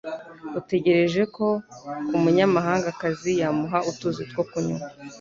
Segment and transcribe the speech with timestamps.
[0.59, 1.47] ategereje ko
[2.17, 4.79] umunyamahangakazi yamuha utuzi two kunywa.